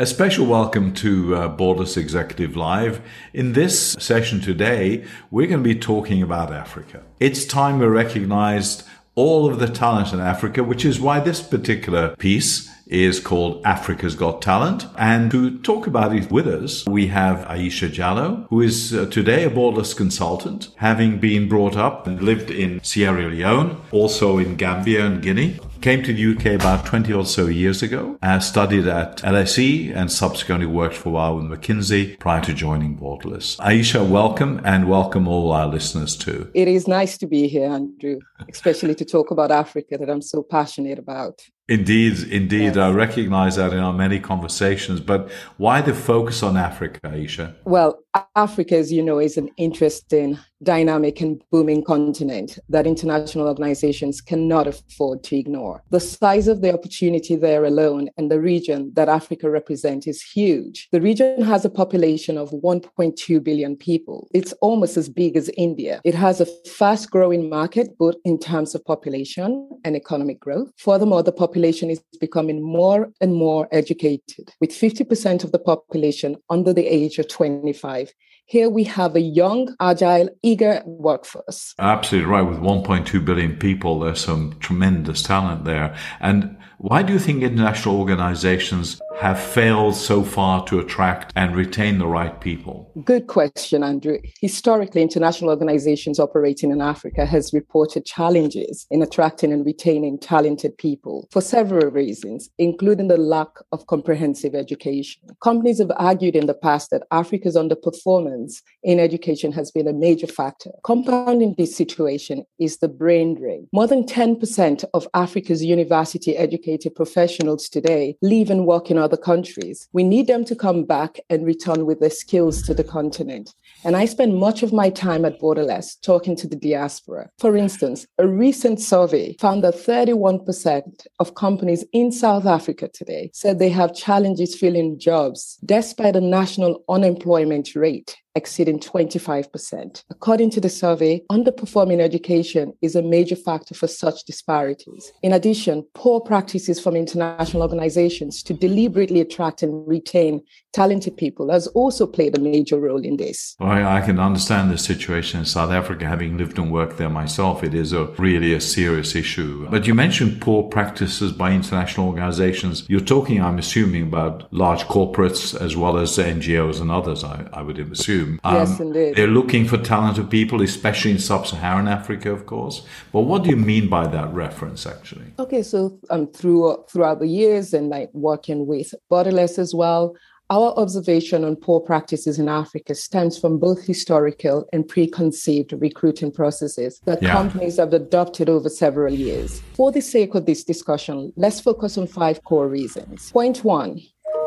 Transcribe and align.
A 0.00 0.06
special 0.06 0.46
welcome 0.46 0.94
to 0.94 1.36
uh, 1.36 1.84
Executive 1.94 2.56
Live. 2.56 3.02
In 3.34 3.52
this 3.52 3.92
session 3.98 4.40
today, 4.40 5.04
we're 5.30 5.46
going 5.46 5.62
to 5.62 5.74
be 5.74 5.78
talking 5.78 6.22
about 6.22 6.50
Africa. 6.50 7.02
It's 7.20 7.44
time 7.44 7.78
we 7.78 7.84
recognized 7.84 8.88
all 9.14 9.46
of 9.50 9.58
the 9.58 9.66
talent 9.66 10.14
in 10.14 10.20
Africa, 10.20 10.64
which 10.64 10.86
is 10.86 10.98
why 10.98 11.20
this 11.20 11.42
particular 11.42 12.16
piece 12.16 12.70
is 12.86 13.20
called 13.20 13.60
Africa's 13.66 14.14
Got 14.14 14.40
Talent. 14.40 14.86
And 14.96 15.30
to 15.32 15.58
talk 15.58 15.86
about 15.86 16.16
it 16.16 16.30
with 16.30 16.48
us, 16.48 16.86
we 16.86 17.08
have 17.08 17.46
Aisha 17.46 17.92
Jallow, 17.92 18.46
who 18.48 18.62
is 18.62 18.94
uh, 18.94 19.04
today 19.04 19.44
a 19.44 19.50
borderless 19.50 19.94
consultant, 19.94 20.70
having 20.76 21.18
been 21.18 21.46
brought 21.46 21.76
up 21.76 22.06
and 22.06 22.22
lived 22.22 22.50
in 22.50 22.82
Sierra 22.82 23.28
Leone, 23.28 23.78
also 23.92 24.38
in 24.38 24.56
Gambia 24.56 25.04
and 25.04 25.20
Guinea. 25.20 25.60
Came 25.80 26.02
to 26.02 26.12
the 26.12 26.34
UK 26.34 26.60
about 26.60 26.84
20 26.84 27.10
or 27.14 27.24
so 27.24 27.46
years 27.46 27.82
ago, 27.82 28.18
uh, 28.20 28.38
studied 28.38 28.86
at 28.86 29.16
LSE 29.22 29.96
and 29.96 30.12
subsequently 30.12 30.66
worked 30.66 30.94
for 30.94 31.08
a 31.08 31.12
while 31.12 31.36
with 31.36 31.46
McKinsey 31.46 32.18
prior 32.18 32.42
to 32.42 32.52
joining 32.52 32.98
Borderless. 32.98 33.56
Aisha, 33.56 34.06
welcome 34.06 34.60
and 34.62 34.90
welcome 34.90 35.26
all 35.26 35.52
our 35.52 35.66
listeners 35.66 36.16
too. 36.16 36.50
It 36.52 36.68
is 36.68 36.86
nice 36.86 37.16
to 37.16 37.26
be 37.26 37.48
here, 37.48 37.70
Andrew, 37.70 38.18
especially 38.50 38.94
to 38.96 39.06
talk 39.06 39.30
about 39.30 39.50
Africa 39.50 39.96
that 39.96 40.10
I'm 40.10 40.20
so 40.20 40.42
passionate 40.42 40.98
about. 40.98 41.40
Indeed, 41.70 42.32
indeed. 42.32 42.74
Yes. 42.74 42.76
I 42.76 42.90
recognize 42.90 43.54
that 43.54 43.72
in 43.72 43.78
our 43.78 43.92
many 43.92 44.18
conversations. 44.18 44.98
But 45.00 45.30
why 45.56 45.80
the 45.80 45.94
focus 45.94 46.42
on 46.42 46.56
Africa, 46.56 46.98
Aisha? 47.04 47.54
Well, 47.64 48.02
Africa, 48.34 48.76
as 48.76 48.92
you 48.92 49.02
know, 49.02 49.20
is 49.20 49.36
an 49.36 49.50
interesting, 49.56 50.36
dynamic, 50.64 51.20
and 51.20 51.40
booming 51.52 51.84
continent 51.84 52.58
that 52.68 52.88
international 52.88 53.46
organizations 53.46 54.20
cannot 54.20 54.66
afford 54.66 55.22
to 55.24 55.36
ignore. 55.36 55.84
The 55.90 56.00
size 56.00 56.48
of 56.48 56.60
the 56.60 56.74
opportunity 56.74 57.36
there 57.36 57.64
alone 57.64 58.10
and 58.16 58.32
the 58.32 58.40
region 58.40 58.90
that 58.94 59.08
Africa 59.08 59.48
represents 59.48 60.08
is 60.08 60.20
huge. 60.22 60.88
The 60.90 61.00
region 61.00 61.40
has 61.42 61.64
a 61.64 61.70
population 61.70 62.36
of 62.36 62.50
1.2 62.50 63.44
billion 63.44 63.76
people. 63.76 64.28
It's 64.34 64.52
almost 64.54 64.96
as 64.96 65.08
big 65.08 65.36
as 65.36 65.48
India. 65.56 66.00
It 66.04 66.16
has 66.16 66.40
a 66.40 66.46
fast 66.66 67.12
growing 67.12 67.48
market, 67.48 67.96
both 67.96 68.16
in 68.24 68.40
terms 68.40 68.74
of 68.74 68.84
population 68.84 69.70
and 69.84 69.94
economic 69.94 70.40
growth. 70.40 70.72
Furthermore, 70.76 71.22
the 71.22 71.30
population 71.30 71.59
population 71.60 71.90
is 71.90 72.00
becoming 72.20 72.62
more 72.62 73.12
and 73.20 73.34
more 73.34 73.68
educated, 73.70 74.50
with 74.62 74.70
50% 74.70 75.44
of 75.44 75.52
the 75.52 75.58
population 75.58 76.36
under 76.48 76.72
the 76.72 76.86
age 76.86 77.18
of 77.18 77.28
25. 77.28 78.14
Here 78.50 78.68
we 78.68 78.82
have 78.82 79.14
a 79.14 79.20
young, 79.20 79.76
agile, 79.78 80.28
eager 80.42 80.82
workforce. 80.84 81.72
Absolutely 81.78 82.28
right. 82.28 82.42
With 82.42 82.58
1.2 82.58 83.24
billion 83.24 83.56
people, 83.56 84.00
there's 84.00 84.18
some 84.18 84.56
tremendous 84.58 85.22
talent 85.22 85.64
there. 85.64 85.96
And 86.18 86.56
why 86.78 87.04
do 87.04 87.12
you 87.12 87.20
think 87.20 87.44
international 87.44 88.00
organizations 88.00 89.00
have 89.20 89.38
failed 89.38 89.94
so 89.94 90.24
far 90.24 90.64
to 90.64 90.80
attract 90.80 91.32
and 91.36 91.54
retain 91.54 91.98
the 91.98 92.06
right 92.06 92.40
people? 92.40 92.90
Good 93.04 93.26
question, 93.26 93.84
Andrew. 93.84 94.18
Historically, 94.40 95.02
international 95.02 95.50
organizations 95.50 96.18
operating 96.18 96.70
in 96.70 96.80
Africa 96.80 97.26
has 97.26 97.52
reported 97.52 98.06
challenges 98.06 98.86
in 98.90 99.02
attracting 99.02 99.52
and 99.52 99.64
retaining 99.64 100.18
talented 100.18 100.76
people 100.78 101.28
for 101.30 101.42
several 101.42 101.90
reasons, 101.90 102.48
including 102.58 103.08
the 103.08 103.18
lack 103.18 103.50
of 103.72 103.86
comprehensive 103.86 104.54
education. 104.54 105.20
Companies 105.42 105.78
have 105.78 105.92
argued 105.96 106.34
in 106.34 106.46
the 106.46 106.54
past 106.54 106.90
that 106.90 107.06
Africa's 107.12 107.56
underperformance 107.56 108.39
in 108.82 108.98
education 108.98 109.52
has 109.52 109.70
been 109.70 109.88
a 109.88 109.92
major 109.92 110.26
factor. 110.26 110.70
Compounding 110.84 111.54
this 111.56 111.76
situation 111.76 112.44
is 112.58 112.78
the 112.78 112.88
brain 112.88 113.34
drain. 113.34 113.68
More 113.72 113.86
than 113.86 114.04
10% 114.04 114.84
of 114.94 115.08
Africa's 115.14 115.64
university 115.64 116.36
educated 116.36 116.94
professionals 116.94 117.68
today 117.68 118.16
live 118.22 118.50
and 118.50 118.66
work 118.66 118.90
in 118.90 118.98
other 118.98 119.16
countries. 119.16 119.88
We 119.92 120.04
need 120.04 120.26
them 120.26 120.44
to 120.46 120.56
come 120.56 120.84
back 120.84 121.18
and 121.28 121.44
return 121.44 121.86
with 121.86 122.00
their 122.00 122.10
skills 122.10 122.62
to 122.62 122.74
the 122.74 122.84
continent. 122.84 123.54
And 123.84 123.96
I 123.96 124.04
spend 124.04 124.36
much 124.36 124.62
of 124.62 124.72
my 124.72 124.90
time 124.90 125.24
at 125.24 125.40
Borderless 125.40 126.00
talking 126.02 126.36
to 126.36 126.46
the 126.46 126.56
diaspora. 126.56 127.30
For 127.38 127.56
instance, 127.56 128.06
a 128.18 128.26
recent 128.26 128.80
survey 128.80 129.36
found 129.40 129.64
that 129.64 129.74
31% 129.74 131.06
of 131.18 131.34
companies 131.34 131.84
in 131.92 132.12
South 132.12 132.46
Africa 132.46 132.88
today 132.92 133.30
said 133.32 133.58
they 133.58 133.70
have 133.70 133.94
challenges 133.94 134.54
filling 134.54 134.98
jobs 134.98 135.58
despite 135.64 136.16
a 136.16 136.20
national 136.20 136.84
unemployment 136.88 137.74
rate 137.74 138.16
exceeding 138.34 138.78
25%. 138.78 140.04
According 140.10 140.50
to 140.50 140.60
the 140.60 140.68
survey, 140.68 141.22
underperforming 141.30 142.00
education 142.00 142.72
is 142.82 142.94
a 142.94 143.02
major 143.02 143.36
factor 143.36 143.74
for 143.74 143.86
such 143.86 144.24
disparities. 144.24 145.12
In 145.22 145.32
addition, 145.32 145.86
poor 145.94 146.20
practices 146.20 146.80
from 146.80 146.96
international 146.96 147.62
organizations 147.62 148.42
to 148.44 148.54
deliberately 148.54 149.20
attract 149.20 149.62
and 149.62 149.86
retain 149.86 150.42
talented 150.72 151.16
people 151.16 151.50
has 151.50 151.66
also 151.68 152.06
played 152.06 152.36
a 152.36 152.40
major 152.40 152.78
role 152.78 153.04
in 153.04 153.16
this. 153.16 153.56
Well, 153.58 153.70
I 153.70 154.00
can 154.00 154.18
understand 154.18 154.70
the 154.70 154.78
situation 154.78 155.40
in 155.40 155.46
South 155.46 155.70
Africa, 155.70 156.06
having 156.06 156.36
lived 156.36 156.58
and 156.58 156.70
worked 156.72 156.98
there 156.98 157.10
myself. 157.10 157.64
It 157.64 157.74
is 157.74 157.92
a 157.92 158.04
really 158.18 158.52
a 158.52 158.60
serious 158.60 159.14
issue. 159.14 159.68
But 159.70 159.86
you 159.86 159.94
mentioned 159.94 160.40
poor 160.40 160.64
practices 160.64 161.32
by 161.32 161.52
international 161.52 162.08
organizations. 162.08 162.84
You're 162.88 163.00
talking, 163.00 163.40
I'm 163.42 163.58
assuming, 163.58 164.02
about 164.04 164.52
large 164.52 164.84
corporates 164.84 165.58
as 165.60 165.76
well 165.76 165.96
as 165.96 166.18
NGOs 166.18 166.80
and 166.80 166.90
others, 166.90 167.24
I, 167.24 167.48
I 167.52 167.62
would 167.62 167.78
assume 167.78 168.10
assume. 168.10 168.40
Um, 168.44 168.54
yes, 168.54 168.80
indeed. 168.80 169.16
They're 169.16 169.26
looking 169.26 169.66
for 169.66 169.76
talented 169.78 170.30
people, 170.30 170.62
especially 170.62 171.12
in 171.12 171.18
sub-Saharan 171.18 171.88
Africa, 171.88 172.32
of 172.32 172.46
course. 172.46 172.86
But 173.12 173.22
what 173.22 173.44
do 173.44 173.50
you 173.50 173.56
mean 173.56 173.88
by 173.88 174.06
that 174.08 174.32
reference, 174.32 174.86
actually? 174.86 175.26
Okay, 175.38 175.62
so 175.62 175.98
um, 176.10 176.26
through 176.28 176.84
throughout 176.90 177.20
the 177.20 177.28
years 177.28 177.74
and 177.74 177.88
like 177.88 178.10
working 178.12 178.66
with 178.66 178.94
Borderless 179.10 179.58
as 179.58 179.74
well, 179.74 180.14
our 180.50 180.72
observation 180.76 181.44
on 181.44 181.54
poor 181.54 181.80
practices 181.80 182.38
in 182.38 182.48
Africa 182.48 182.94
stems 182.94 183.38
from 183.38 183.58
both 183.58 183.84
historical 183.84 184.68
and 184.72 184.86
preconceived 184.86 185.72
recruiting 185.74 186.32
processes 186.32 187.00
that 187.04 187.22
yeah. 187.22 187.32
companies 187.32 187.76
have 187.76 187.92
adopted 187.92 188.48
over 188.48 188.68
several 188.68 189.14
years. 189.14 189.62
For 189.74 189.92
the 189.92 190.00
sake 190.00 190.34
of 190.34 190.46
this 190.46 190.64
discussion, 190.64 191.32
let's 191.36 191.60
focus 191.60 191.96
on 191.96 192.08
five 192.08 192.42
core 192.42 192.68
reasons. 192.68 193.30
Point 193.30 193.64
one 193.64 194.00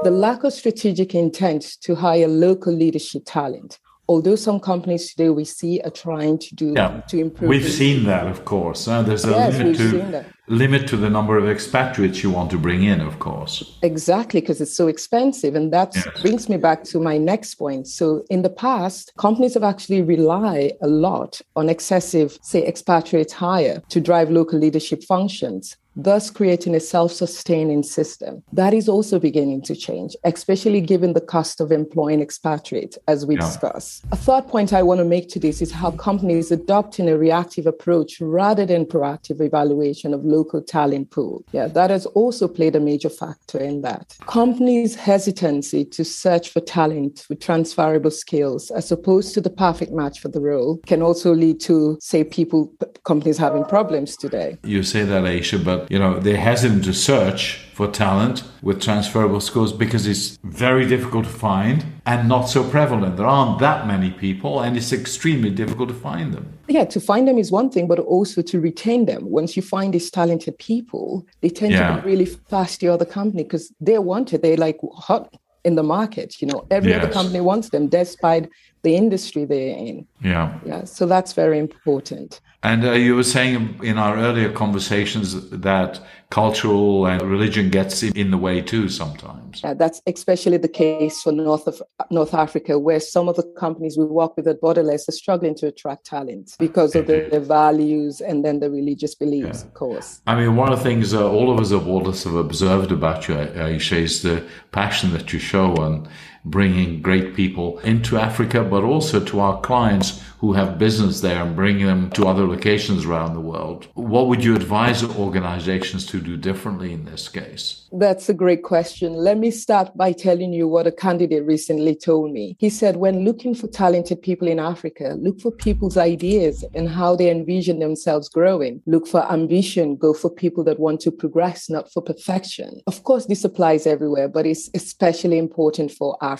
the 0.03 0.11
lack 0.11 0.43
of 0.43 0.51
strategic 0.51 1.15
intent 1.15 1.77
to 1.79 1.95
hire 1.95 2.27
local 2.27 2.73
leadership 2.73 3.23
talent 3.25 3.79
although 4.07 4.35
some 4.35 4.59
companies 4.59 5.09
today 5.11 5.29
we 5.29 5.45
see 5.45 5.79
are 5.81 5.91
trying 5.91 6.37
to 6.37 6.55
do 6.55 6.73
yeah. 6.75 7.01
to 7.07 7.19
improve 7.19 7.49
we've 7.49 7.71
seen 7.71 8.03
that 8.03 8.27
of 8.27 8.45
course. 8.45 8.87
Uh, 8.87 9.01
there's 9.01 9.25
a 9.25 9.29
yes, 9.29 9.57
limit 9.57 9.77
to 9.77 10.25
limit 10.47 10.87
to 10.87 10.97
the 10.97 11.09
number 11.09 11.37
of 11.37 11.47
expatriates 11.47 12.21
you 12.21 12.29
want 12.29 12.51
to 12.51 12.57
bring 12.57 12.83
in 12.83 12.99
of 12.99 13.19
course. 13.19 13.77
Exactly 13.81 14.41
because 14.41 14.59
it's 14.59 14.75
so 14.75 14.87
expensive 14.87 15.55
and 15.55 15.71
that 15.71 15.95
yes. 15.95 16.21
brings 16.21 16.49
me 16.49 16.57
back 16.57 16.83
to 16.83 16.99
my 16.99 17.17
next 17.17 17.55
point. 17.55 17.87
So 17.87 18.25
in 18.29 18.41
the 18.41 18.49
past 18.49 19.13
companies 19.17 19.53
have 19.53 19.63
actually 19.63 20.01
relied 20.01 20.73
a 20.81 20.87
lot 20.87 21.41
on 21.55 21.69
excessive 21.69 22.37
say 22.41 22.65
expatriate 22.65 23.31
hire 23.31 23.81
to 23.89 24.01
drive 24.01 24.29
local 24.29 24.59
leadership 24.59 25.03
functions 25.03 25.77
thus 25.95 26.29
creating 26.29 26.75
a 26.75 26.79
self-sustaining 26.79 27.83
system. 27.83 28.43
That 28.51 28.73
is 28.73 28.89
also 28.89 29.19
beginning 29.19 29.61
to 29.63 29.75
change, 29.75 30.15
especially 30.23 30.81
given 30.81 31.13
the 31.13 31.21
cost 31.21 31.61
of 31.61 31.71
employing 31.71 32.21
expatriates, 32.21 32.97
as 33.07 33.25
we 33.25 33.35
yeah. 33.35 33.41
discuss. 33.41 34.01
A 34.11 34.15
third 34.15 34.47
point 34.47 34.73
I 34.73 34.83
want 34.83 34.99
to 34.99 35.05
make 35.05 35.29
to 35.29 35.39
this 35.39 35.61
is 35.61 35.71
how 35.71 35.91
companies 35.91 36.51
adopting 36.51 37.09
a 37.09 37.17
reactive 37.17 37.65
approach 37.65 38.19
rather 38.21 38.65
than 38.65 38.85
proactive 38.85 39.41
evaluation 39.41 40.13
of 40.13 40.25
local 40.25 40.61
talent 40.61 41.11
pool. 41.11 41.43
Yeah, 41.51 41.67
that 41.67 41.89
has 41.89 42.05
also 42.07 42.47
played 42.47 42.75
a 42.75 42.79
major 42.79 43.09
factor 43.09 43.59
in 43.59 43.81
that. 43.81 44.17
Companies' 44.25 44.95
hesitancy 44.95 45.85
to 45.85 46.03
search 46.03 46.49
for 46.49 46.59
talent 46.59 47.25
with 47.29 47.39
transferable 47.39 48.11
skills 48.11 48.71
as 48.71 48.91
opposed 48.91 49.33
to 49.33 49.41
the 49.41 49.49
perfect 49.49 49.91
match 49.91 50.19
for 50.19 50.29
the 50.29 50.41
role 50.41 50.79
can 50.85 51.01
also 51.01 51.33
lead 51.33 51.59
to, 51.61 51.97
say, 51.99 52.23
people, 52.23 52.71
companies 53.03 53.37
having 53.37 53.65
problems 53.65 54.15
today. 54.17 54.57
You 54.63 54.83
say 54.83 55.03
that, 55.03 55.23
Aisha, 55.23 55.63
but 55.63 55.82
you 55.89 55.99
know 55.99 56.19
they're 56.19 56.37
hesitant 56.37 56.83
to 56.85 56.93
search 56.93 57.59
for 57.73 57.87
talent 57.87 58.43
with 58.61 58.79
transferable 58.79 59.39
skills 59.39 59.73
because 59.73 60.05
it's 60.05 60.37
very 60.43 60.87
difficult 60.87 61.25
to 61.25 61.31
find 61.31 61.83
and 62.05 62.29
not 62.29 62.43
so 62.43 62.63
prevalent. 62.69 63.17
There 63.17 63.25
aren't 63.25 63.59
that 63.59 63.87
many 63.87 64.11
people, 64.11 64.61
and 64.61 64.77
it's 64.77 64.93
extremely 64.93 65.49
difficult 65.49 65.89
to 65.89 65.95
find 65.95 66.33
them. 66.33 66.45
Yeah, 66.67 66.85
to 66.85 66.99
find 66.99 67.27
them 67.27 67.37
is 67.37 67.51
one 67.51 67.69
thing, 67.69 67.87
but 67.87 67.99
also 67.99 68.41
to 68.43 68.59
retain 68.59 69.05
them. 69.05 69.29
Once 69.29 69.55
you 69.55 69.63
find 69.63 69.93
these 69.93 70.11
talented 70.11 70.57
people, 70.59 71.25
they 71.41 71.49
tend 71.49 71.71
yeah. 71.73 71.95
to 71.95 72.01
be 72.01 72.09
really 72.09 72.25
fast 72.25 72.81
to 72.81 72.87
other 72.87 73.05
company 73.05 73.43
because 73.43 73.73
they're 73.81 74.01
wanted. 74.01 74.43
They're 74.43 74.57
like 74.57 74.79
hot 74.95 75.33
in 75.63 75.75
the 75.75 75.83
market. 75.83 76.41
You 76.41 76.47
know, 76.49 76.67
every 76.69 76.91
yes. 76.91 77.03
other 77.03 77.11
company 77.11 77.41
wants 77.41 77.69
them, 77.69 77.87
despite 77.87 78.49
the 78.83 78.95
industry 78.95 79.45
they're 79.45 79.75
in. 79.75 80.05
Yeah. 80.21 80.57
Yeah. 80.65 80.83
So 80.83 81.05
that's 81.05 81.33
very 81.33 81.57
important. 81.57 82.39
And 82.63 82.85
uh, 82.85 82.93
you 82.93 83.15
were 83.15 83.23
saying 83.23 83.81
in 83.83 83.97
our 83.97 84.17
earlier 84.17 84.49
conversations 84.49 85.49
that 85.49 85.99
cultural 86.29 87.05
and 87.05 87.21
religion 87.21 87.69
gets 87.69 88.01
in 88.01 88.31
the 88.31 88.37
way 88.37 88.61
too 88.61 88.87
sometimes. 88.89 89.61
Yeah, 89.61 89.73
that's 89.73 90.01
especially 90.07 90.57
the 90.57 90.69
case 90.69 91.21
for 91.21 91.33
North 91.33 91.67
of 91.67 91.81
North 92.09 92.33
Africa, 92.33 92.79
where 92.79 93.01
some 93.01 93.27
of 93.27 93.35
the 93.35 93.43
companies 93.59 93.97
we 93.97 94.05
work 94.05 94.37
with 94.37 94.47
at 94.47 94.61
Borderless 94.61 95.07
are 95.09 95.11
struggling 95.11 95.55
to 95.55 95.67
attract 95.67 96.05
talent 96.05 96.55
because 96.57 96.95
of 96.95 97.05
their, 97.05 97.29
their 97.29 97.41
values 97.41 98.21
and 98.21 98.43
then 98.45 98.61
the 98.61 98.71
religious 98.71 99.13
beliefs, 99.13 99.59
yeah. 99.59 99.67
of 99.67 99.73
course. 99.73 100.21
I 100.25 100.35
mean, 100.35 100.55
one 100.55 100.71
of 100.71 100.79
the 100.79 100.83
things 100.83 101.13
uh, 101.13 101.29
all 101.29 101.51
of 101.51 101.59
us 101.59 101.71
at 101.73 101.81
Borderless 101.81 102.23
have 102.23 102.35
observed 102.35 102.91
about 102.91 103.27
you, 103.27 103.35
Aisha, 103.35 103.97
is 103.97 104.23
the 104.23 104.43
passion 104.71 105.11
that 105.11 105.33
you 105.33 105.39
show 105.39 105.75
on 105.75 106.07
bringing 106.45 107.01
great 107.01 107.35
people 107.35 107.79
into 107.79 108.17
Africa, 108.17 108.63
but 108.63 108.83
also 108.83 109.23
to 109.23 109.39
our 109.39 109.59
clients 109.61 110.21
who 110.39 110.51
have 110.51 110.77
business 110.77 111.21
there 111.21 111.41
and 111.41 111.55
bringing 111.55 111.85
them 111.85 112.09
to 112.09 112.27
other 112.27 112.45
locations 112.45 113.05
around 113.05 113.33
the 113.33 113.39
world. 113.39 113.87
What 113.93 114.27
would 114.27 114.43
you 114.43 114.57
advise 114.57 115.01
organizations 115.01 116.05
to 116.07 116.19
do 116.19 116.35
differently 116.35 116.91
in 116.91 117.05
this 117.05 117.29
case? 117.29 117.87
That's 117.93 118.27
a 118.27 118.33
great 118.33 118.61
question. 118.61 119.13
Let 119.13 119.37
me 119.37 119.51
start 119.51 119.95
by 119.95 120.11
telling 120.11 120.51
you 120.51 120.67
what 120.67 120.85
a 120.85 120.91
candidate 120.91 121.45
recently 121.45 121.95
told 121.95 122.33
me. 122.33 122.57
He 122.59 122.69
said, 122.69 122.97
when 122.97 123.23
looking 123.23 123.55
for 123.55 123.67
talented 123.67 124.21
people 124.21 124.49
in 124.49 124.59
Africa, 124.59 125.15
look 125.17 125.39
for 125.39 125.51
people's 125.51 125.95
ideas 125.95 126.65
and 126.73 126.89
how 126.89 127.15
they 127.15 127.29
envision 127.29 127.79
themselves 127.79 128.27
growing. 128.27 128.81
Look 128.85 129.07
for 129.07 129.31
ambition, 129.31 129.95
go 129.95 130.13
for 130.13 130.29
people 130.29 130.65
that 130.65 130.77
want 130.77 130.99
to 131.01 131.11
progress, 131.11 131.69
not 131.69 131.89
for 131.93 132.01
perfection. 132.01 132.81
Of 132.85 133.03
course, 133.03 133.27
this 133.27 133.45
applies 133.45 133.87
everywhere, 133.87 134.27
but 134.27 134.45
it's 134.45 134.69
especially 134.73 135.37
important 135.37 135.91
for 135.91 136.17
Africa. 136.21 136.32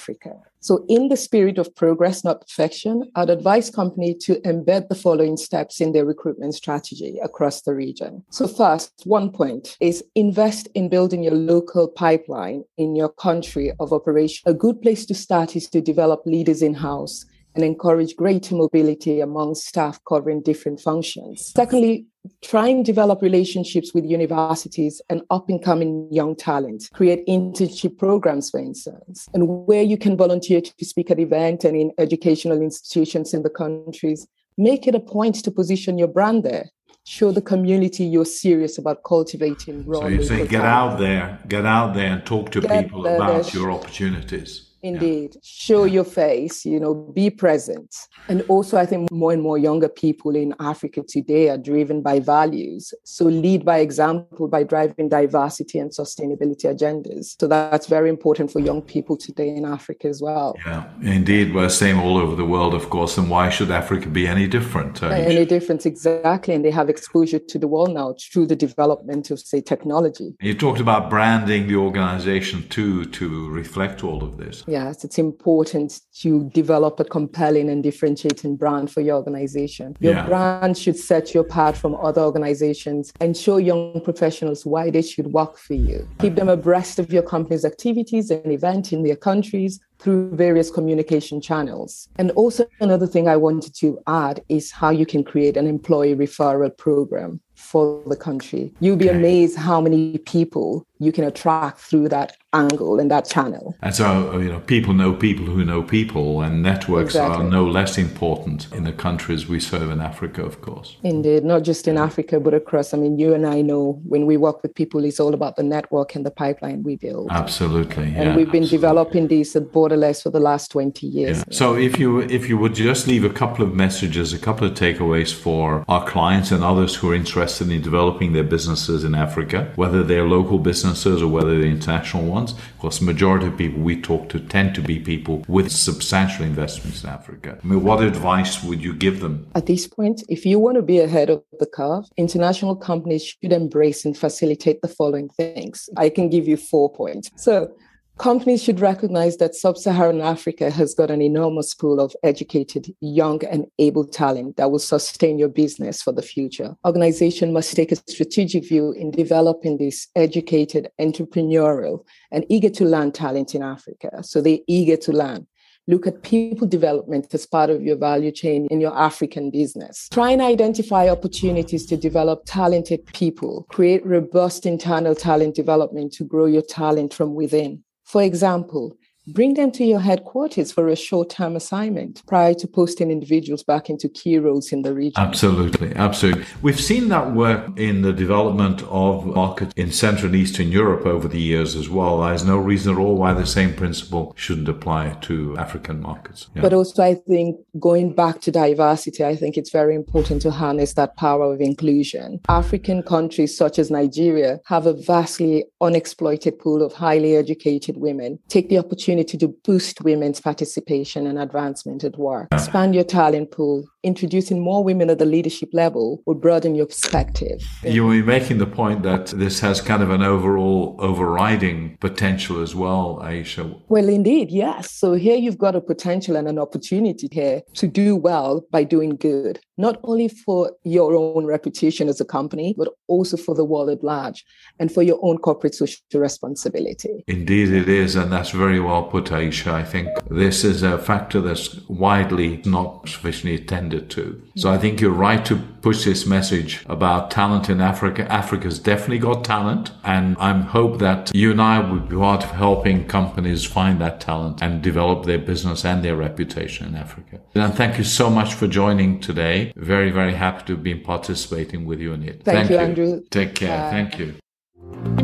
So, 0.59 0.85
in 0.87 1.09
the 1.09 1.17
spirit 1.17 1.57
of 1.57 1.75
progress, 1.75 2.23
not 2.23 2.41
perfection, 2.41 3.11
I'd 3.15 3.29
advise 3.29 3.69
company 3.69 4.15
to 4.21 4.35
embed 4.41 4.87
the 4.87 4.95
following 4.95 5.35
steps 5.35 5.81
in 5.81 5.91
their 5.91 6.05
recruitment 6.05 6.55
strategy 6.55 7.19
across 7.21 7.61
the 7.61 7.73
region. 7.73 8.23
So, 8.29 8.47
first, 8.47 9.01
one 9.03 9.29
point 9.29 9.75
is 9.81 10.03
invest 10.15 10.69
in 10.73 10.87
building 10.89 11.23
your 11.23 11.35
local 11.35 11.87
pipeline 11.87 12.63
in 12.77 12.95
your 12.95 13.09
country 13.09 13.73
of 13.79 13.91
operation. 13.91 14.49
A 14.49 14.53
good 14.53 14.81
place 14.81 15.05
to 15.07 15.15
start 15.15 15.55
is 15.55 15.69
to 15.69 15.81
develop 15.81 16.21
leaders 16.25 16.61
in 16.61 16.73
house 16.73 17.25
and 17.55 17.63
encourage 17.63 18.15
greater 18.15 18.55
mobility 18.55 19.19
among 19.19 19.55
staff 19.55 19.99
covering 20.07 20.41
different 20.41 20.79
functions. 20.79 21.51
Secondly, 21.55 22.07
try 22.41 22.67
and 22.67 22.85
develop 22.85 23.21
relationships 23.21 23.93
with 23.93 24.05
universities 24.05 25.01
and 25.09 25.21
up 25.29 25.49
and 25.49 25.63
coming 25.63 26.07
young 26.11 26.35
talent. 26.35 26.89
Create 26.93 27.25
internship 27.27 27.97
programs, 27.97 28.49
for 28.49 28.59
instance, 28.59 29.27
and 29.33 29.47
where 29.65 29.83
you 29.83 29.97
can 29.97 30.15
volunteer 30.15 30.61
to 30.61 30.85
speak 30.85 31.11
at 31.11 31.19
events 31.19 31.65
and 31.65 31.75
in 31.75 31.91
educational 31.97 32.61
institutions 32.61 33.33
in 33.33 33.43
the 33.43 33.49
countries. 33.49 34.27
Make 34.57 34.87
it 34.87 34.95
a 34.95 34.99
point 34.99 35.43
to 35.43 35.51
position 35.51 35.97
your 35.97 36.07
brand 36.07 36.43
there. 36.43 36.69
Show 37.05 37.31
the 37.31 37.41
community 37.41 38.05
you're 38.05 38.23
serious 38.23 38.77
about 38.77 39.03
cultivating. 39.03 39.83
So 39.91 40.07
you 40.07 40.23
say, 40.23 40.47
get 40.47 40.63
out 40.63 40.99
there, 40.99 41.39
get 41.49 41.65
out 41.65 41.93
there 41.93 42.13
and 42.13 42.25
talk 42.25 42.51
to 42.51 42.61
get 42.61 42.85
people 42.85 43.05
about 43.05 43.53
your 43.53 43.71
opportunities. 43.71 44.72
Indeed. 44.83 45.31
Yeah. 45.35 45.39
Show 45.43 45.85
your 45.85 46.03
face, 46.03 46.65
you 46.65 46.79
know, 46.79 46.93
be 46.93 47.29
present. 47.29 47.95
And 48.27 48.41
also, 48.49 48.77
I 48.77 48.85
think 48.85 49.09
more 49.11 49.31
and 49.31 49.41
more 49.41 49.57
younger 49.57 49.87
people 49.87 50.35
in 50.35 50.53
Africa 50.59 51.03
today 51.07 51.49
are 51.49 51.57
driven 51.57 52.01
by 52.01 52.19
values. 52.19 52.93
So 53.03 53.25
lead 53.25 53.63
by 53.63 53.77
example 53.79 54.49
by 54.49 54.63
driving 54.63 55.07
diversity 55.07 55.79
and 55.79 55.89
sustainability 55.91 56.65
agendas. 56.65 57.35
So 57.39 57.47
that's 57.47 57.87
very 57.87 58.09
important 58.09 58.51
for 58.51 58.59
young 58.59 58.81
people 58.81 59.15
today 59.15 59.49
in 59.49 59.65
Africa 59.65 60.07
as 60.09 60.21
well. 60.21 60.55
Yeah, 60.65 60.83
indeed. 61.01 61.53
We're 61.53 61.69
same 61.69 61.99
all 61.99 62.17
over 62.17 62.35
the 62.35 62.45
world, 62.45 62.73
of 62.73 62.89
course. 62.89 63.17
And 63.17 63.29
why 63.29 63.49
should 63.49 63.71
Africa 63.71 64.09
be 64.09 64.27
any 64.27 64.47
different? 64.47 65.01
Uh, 65.01 65.07
any 65.07 65.45
different, 65.45 65.85
exactly. 65.85 66.53
And 66.53 66.65
they 66.65 66.71
have 66.71 66.89
exposure 66.89 67.39
to 67.39 67.57
the 67.57 67.67
world 67.67 67.93
now 67.93 68.15
through 68.19 68.47
the 68.47 68.55
development 68.55 69.31
of, 69.31 69.39
say, 69.39 69.61
technology. 69.61 70.35
You 70.41 70.53
talked 70.53 70.81
about 70.81 71.09
branding 71.09 71.67
the 71.67 71.77
organization 71.77 72.67
too 72.67 73.05
to 73.05 73.49
reflect 73.49 74.03
all 74.03 74.23
of 74.23 74.37
this. 74.37 74.63
Yes, 74.73 75.03
it's 75.03 75.19
important 75.19 76.01
to 76.21 76.49
develop 76.49 76.99
a 76.99 77.05
compelling 77.05 77.69
and 77.69 77.83
differentiating 77.83 78.55
brand 78.55 78.89
for 78.89 79.01
your 79.01 79.17
organization. 79.17 79.95
Your 79.99 80.15
yeah. 80.15 80.25
brand 80.25 80.75
should 80.79 80.97
set 80.97 81.35
you 81.35 81.41
apart 81.41 81.77
from 81.77 81.93
other 81.97 82.21
organizations 82.21 83.13
and 83.21 83.37
show 83.37 83.57
young 83.57 84.01
professionals 84.03 84.65
why 84.65 84.89
they 84.89 85.03
should 85.03 85.27
work 85.27 85.59
for 85.59 85.75
you. 85.75 86.07
Keep 86.17 86.37
them 86.37 86.49
abreast 86.49 86.97
of 86.97 87.13
your 87.13 87.21
company's 87.21 87.65
activities 87.65 88.31
and 88.31 88.51
events 88.51 88.91
in 88.91 89.03
their 89.03 89.15
countries 89.15 89.79
through 90.03 90.35
various 90.35 90.69
communication 90.69 91.39
channels. 91.41 92.09
And 92.17 92.31
also, 92.31 92.65
another 92.81 93.07
thing 93.07 93.27
I 93.27 93.37
wanted 93.37 93.73
to 93.75 93.97
add 94.05 94.43
is 94.49 94.69
how 94.69 94.89
you 94.89 95.05
can 95.05 95.23
create 95.23 95.55
an 95.55 95.65
employee 95.65 96.15
referral 96.15 96.77
program 96.77 97.39
for 97.55 98.03
the 98.07 98.15
country. 98.15 98.73
You'll 98.81 98.97
be 98.97 99.09
okay. 99.09 99.17
amazed 99.17 99.57
how 99.57 99.79
many 99.79 100.17
people 100.19 100.85
you 100.99 101.11
can 101.11 101.23
attract 101.23 101.79
through 101.79 102.09
that 102.09 102.37
angle 102.53 102.99
and 102.99 103.09
that 103.11 103.27
channel. 103.27 103.75
And 103.81 103.93
so, 103.95 104.31
uh, 104.33 104.37
you 104.37 104.49
know, 104.49 104.59
people 104.59 104.93
know 104.93 105.13
people 105.13 105.45
who 105.45 105.63
know 105.65 105.81
people, 105.81 106.41
and 106.41 106.61
networks 106.61 107.15
exactly. 107.15 107.45
are 107.45 107.49
no 107.49 107.65
less 107.65 107.97
important 107.97 108.71
in 108.73 108.83
the 108.83 108.93
countries 108.93 109.47
we 109.47 109.59
serve 109.59 109.89
in 109.91 110.01
Africa, 110.01 110.43
of 110.43 110.61
course. 110.61 110.97
Indeed, 111.03 111.43
not 111.43 111.63
just 111.63 111.87
in 111.87 111.97
Africa, 111.97 112.39
but 112.39 112.53
across. 112.53 112.93
I 112.93 112.97
mean, 112.97 113.17
you 113.17 113.33
and 113.33 113.45
I 113.45 113.61
know 113.61 114.01
when 114.07 114.25
we 114.25 114.37
work 114.37 114.61
with 114.61 114.73
people, 114.75 115.03
it's 115.03 115.19
all 115.19 115.33
about 115.33 115.55
the 115.55 115.63
network 115.63 116.15
and 116.15 116.25
the 116.25 116.31
pipeline 116.31 116.83
we 116.83 116.95
build. 116.95 117.29
Absolutely. 117.31 118.05
And 118.05 118.15
yeah, 118.15 118.35
we've 118.35 118.51
been 118.51 118.63
absolutely. 118.63 118.77
developing 118.77 119.27
these 119.27 119.55
at 119.55 119.71
Borderless 119.93 120.21
for 120.23 120.29
the 120.29 120.39
last 120.39 120.71
20 120.71 121.07
years. 121.07 121.37
Yeah. 121.37 121.43
So 121.51 121.75
if 121.75 121.99
you 121.99 122.21
if 122.21 122.49
you 122.49 122.57
would 122.57 122.75
just 122.75 123.07
leave 123.07 123.23
a 123.23 123.29
couple 123.29 123.65
of 123.65 123.73
messages, 123.73 124.33
a 124.33 124.39
couple 124.39 124.67
of 124.67 124.73
takeaways 124.73 125.33
for 125.33 125.83
our 125.87 126.05
clients 126.07 126.51
and 126.51 126.63
others 126.63 126.95
who 126.95 127.11
are 127.11 127.15
interested 127.15 127.71
in 127.71 127.81
developing 127.81 128.33
their 128.33 128.43
businesses 128.43 129.03
in 129.03 129.15
Africa, 129.15 129.71
whether 129.75 130.03
they're 130.03 130.27
local 130.27 130.59
businesses 130.59 131.21
or 131.21 131.27
whether 131.27 131.59
they're 131.59 131.69
international 131.69 132.25
ones, 132.25 132.53
of 132.53 132.79
course, 132.79 132.99
the 132.99 133.05
majority 133.05 133.47
of 133.47 133.57
people 133.57 133.81
we 133.81 134.01
talk 134.01 134.29
to 134.29 134.39
tend 134.39 134.75
to 134.75 134.81
be 134.81 134.99
people 134.99 135.43
with 135.47 135.71
substantial 135.71 136.45
investments 136.45 137.03
in 137.03 137.09
Africa. 137.09 137.57
I 137.63 137.67
mean, 137.67 137.83
what 137.83 138.03
advice 138.03 138.63
would 138.63 138.83
you 138.83 138.93
give 138.93 139.19
them? 139.19 139.47
At 139.55 139.65
this 139.65 139.87
point, 139.87 140.23
if 140.29 140.45
you 140.45 140.59
want 140.59 140.75
to 140.75 140.81
be 140.81 140.99
ahead 140.99 141.29
of 141.29 141.43
the 141.59 141.65
curve, 141.65 142.05
international 142.17 142.75
companies 142.75 143.23
should 143.25 143.53
embrace 143.53 144.05
and 144.05 144.17
facilitate 144.17 144.81
the 144.81 144.87
following 144.87 145.29
things. 145.29 145.89
I 145.97 146.09
can 146.09 146.29
give 146.29 146.47
you 146.47 146.57
four 146.57 146.91
points. 146.91 147.29
So, 147.35 147.71
Companies 148.19 148.63
should 148.63 148.79
recognize 148.79 149.37
that 149.37 149.55
sub 149.55 149.75
Saharan 149.75 150.21
Africa 150.21 150.69
has 150.69 150.93
got 150.93 151.09
an 151.09 151.21
enormous 151.21 151.73
pool 151.73 151.99
of 151.99 152.15
educated, 152.23 152.93
young, 153.01 153.43
and 153.45 153.65
able 153.79 154.05
talent 154.05 154.55
that 154.57 154.69
will 154.69 154.79
sustain 154.79 155.39
your 155.39 155.49
business 155.49 156.01
for 156.01 156.13
the 156.13 156.21
future. 156.21 156.75
Organization 156.85 157.51
must 157.51 157.75
take 157.75 157.91
a 157.91 157.95
strategic 157.95 158.69
view 158.69 158.91
in 158.91 159.09
developing 159.09 159.77
this 159.77 160.07
educated, 160.15 160.89
entrepreneurial, 161.01 162.05
and 162.31 162.45
eager 162.49 162.69
to 162.69 162.85
learn 162.85 163.11
talent 163.11 163.55
in 163.55 163.63
Africa. 163.63 164.23
So 164.23 164.41
they're 164.41 164.59
eager 164.67 164.95
to 164.97 165.11
learn. 165.11 165.47
Look 165.87 166.05
at 166.05 166.21
people 166.21 166.67
development 166.67 167.33
as 167.33 167.47
part 167.47 167.71
of 167.71 167.81
your 167.81 167.97
value 167.97 168.31
chain 168.31 168.67
in 168.69 168.79
your 168.79 168.97
African 168.97 169.49
business. 169.49 170.07
Try 170.11 170.31
and 170.31 170.41
identify 170.41 171.09
opportunities 171.09 171.85
to 171.87 171.97
develop 171.97 172.43
talented 172.45 173.05
people. 173.07 173.65
Create 173.69 174.05
robust 174.05 174.65
internal 174.67 175.15
talent 175.15 175.55
development 175.55 176.13
to 176.13 176.23
grow 176.23 176.45
your 176.45 176.61
talent 176.61 177.13
from 177.13 177.33
within. 177.33 177.83
For 178.03 178.21
example, 178.21 178.95
bring 179.27 179.53
them 179.53 179.71
to 179.71 179.85
your 179.85 179.99
headquarters 179.99 180.71
for 180.71 180.87
a 180.87 180.95
short 180.95 181.29
term 181.29 181.55
assignment 181.55 182.25
prior 182.27 182.53
to 182.53 182.67
posting 182.67 183.09
individuals 183.09 183.63
back 183.63 183.89
into 183.89 184.09
key 184.09 184.37
roles 184.37 184.71
in 184.71 184.81
the 184.81 184.93
region. 184.93 185.13
Absolutely, 185.15 185.95
absolutely. 185.95 186.45
We've 186.61 186.79
seen 186.79 187.09
that 187.09 187.33
work 187.33 187.77
in 187.79 188.01
the 188.01 188.11
development 188.11 188.83
of 188.83 189.25
markets 189.25 189.73
in 189.75 189.91
Central 189.91 190.27
and 190.27 190.35
Eastern 190.35 190.71
Europe 190.71 191.05
over 191.05 191.27
the 191.27 191.39
years 191.39 191.75
as 191.75 191.89
well. 191.89 192.21
There's 192.21 192.45
no 192.45 192.57
reason 192.57 192.93
at 192.93 192.99
all 192.99 193.15
why 193.15 193.33
the 193.33 193.45
same 193.45 193.73
principle 193.73 194.33
shouldn't 194.35 194.67
apply 194.67 195.17
to 195.21 195.57
African 195.57 196.01
markets. 196.01 196.49
Yeah. 196.55 196.61
But 196.61 196.73
also, 196.73 197.03
I 197.03 197.15
think 197.15 197.57
going 197.79 198.13
back 198.13 198.41
to 198.41 198.51
diversity, 198.51 199.23
I 199.23 199.35
think 199.35 199.57
it's 199.57 199.71
very 199.71 199.95
important 199.95 200.41
to 200.41 200.51
harness 200.51 200.93
that 200.95 201.15
power 201.15 201.53
of 201.53 201.61
inclusion. 201.61 202.41
African 202.49 203.03
countries 203.03 203.55
such 203.55 203.79
as 203.79 203.89
Nigeria 203.89 204.59
have 204.65 204.85
a 204.85 204.93
vastly 204.93 205.65
unexploited 205.81 206.59
pool 206.59 206.81
of 206.81 206.93
highly 206.93 207.35
educated 207.35 207.97
women. 207.97 208.39
Take 208.49 208.69
the 208.69 208.77
opportunity 208.77 209.12
opportunity 209.13 209.37
to 209.37 209.47
boost 209.63 210.01
women's 210.01 210.41
participation 210.41 211.27
and 211.27 211.37
advancement 211.37 212.03
at 212.03 212.17
work. 212.17 212.47
Expand 212.51 212.95
your 212.95 213.03
talent 213.03 213.51
pool, 213.51 213.85
introducing 214.03 214.59
more 214.59 214.83
women 214.83 215.09
at 215.09 215.19
the 215.19 215.25
leadership 215.25 215.69
level 215.71 216.21
will 216.25 216.35
broaden 216.35 216.75
your 216.75 216.85
perspective. 216.85 217.61
You 217.83 218.05
were 218.05 218.23
making 218.23 218.57
the 218.57 218.65
point 218.65 219.03
that 219.03 219.27
this 219.27 219.59
has 219.59 219.81
kind 219.81 220.03
of 220.03 220.09
an 220.09 220.23
overall 220.23 220.95
overriding 220.99 221.97
potential 221.99 222.61
as 222.61 222.75
well, 222.75 223.19
Aisha. 223.21 223.79
Well, 223.87 224.09
indeed, 224.09 224.49
yes. 224.51 224.91
So 224.91 225.13
here 225.13 225.37
you've 225.37 225.57
got 225.57 225.75
a 225.75 225.81
potential 225.81 226.35
and 226.35 226.47
an 226.47 226.59
opportunity 226.59 227.27
here 227.31 227.61
to 227.75 227.87
do 227.87 228.15
well 228.15 228.65
by 228.71 228.83
doing 228.83 229.15
good, 229.15 229.59
not 229.77 229.99
only 230.03 230.27
for 230.27 230.71
your 230.83 231.15
own 231.15 231.45
reputation 231.45 232.09
as 232.09 232.19
a 232.19 232.25
company, 232.25 232.73
but 232.77 232.89
also 233.07 233.37
for 233.37 233.55
the 233.55 233.65
world 233.65 233.89
at 233.89 234.03
large 234.03 234.43
and 234.79 234.91
for 234.91 235.03
your 235.03 235.19
own 235.21 235.37
corporate 235.37 235.75
social 235.75 236.01
responsibility. 236.13 237.23
Indeed, 237.27 237.69
it 237.71 237.87
is. 237.87 238.15
And 238.15 238.31
that's 238.31 238.49
very 238.49 238.79
well 238.79 239.02
Aisha. 239.11 239.71
I 239.73 239.83
think 239.83 240.09
this 240.29 240.63
is 240.63 240.83
a 240.83 240.97
factor 240.97 241.41
that's 241.41 241.79
widely 241.87 242.61
not 242.65 243.07
sufficiently 243.07 243.55
attended 243.55 244.09
to. 244.11 244.41
So 244.55 244.71
I 244.71 244.77
think 244.77 245.01
you're 245.01 245.11
right 245.11 245.43
to 245.45 245.57
push 245.81 246.05
this 246.05 246.25
message 246.25 246.83
about 246.87 247.31
talent 247.31 247.69
in 247.69 247.81
Africa. 247.81 248.31
Africa's 248.31 248.79
definitely 248.79 249.19
got 249.19 249.43
talent. 249.43 249.91
And 250.03 250.37
I 250.37 250.57
hope 250.59 250.99
that 250.99 251.31
you 251.35 251.51
and 251.51 251.61
I 251.61 251.79
would 251.79 252.09
be 252.09 252.15
part 252.15 252.43
of 252.43 252.51
helping 252.51 253.07
companies 253.07 253.63
find 253.65 253.99
that 254.01 254.19
talent 254.19 254.61
and 254.61 254.81
develop 254.81 255.25
their 255.25 255.39
business 255.39 255.85
and 255.85 256.03
their 256.03 256.15
reputation 256.15 256.87
in 256.87 256.95
Africa. 256.95 257.41
And 257.55 257.73
thank 257.73 257.97
you 257.97 258.03
so 258.03 258.29
much 258.29 258.53
for 258.53 258.67
joining 258.67 259.19
today. 259.19 259.73
Very, 259.75 260.11
very 260.11 260.33
happy 260.33 260.65
to 260.65 260.73
have 260.73 260.83
been 260.83 261.01
participating 261.01 261.85
with 261.85 261.99
you 261.99 262.13
in 262.13 262.23
it. 262.23 262.43
Thank, 262.43 262.67
thank 262.67 262.69
you, 262.69 262.75
you, 262.75 262.81
Andrew. 262.81 263.21
Take 263.29 263.55
care. 263.55 263.85
Uh, 263.85 263.89
thank 263.91 264.19
you. 264.19 265.22